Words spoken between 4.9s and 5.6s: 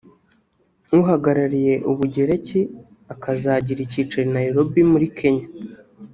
muri Kenya